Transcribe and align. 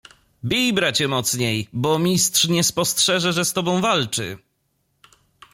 "Bij, 0.49 0.73
bracie, 0.77 1.07
mocniej, 1.13 1.67
bo 1.73 1.99
mistrz 1.99 2.47
nie 2.47 2.63
spostrzeże, 2.63 3.33
że 3.33 3.45
z 3.45 3.53
tobą 3.53 3.81
walczy." 3.81 4.37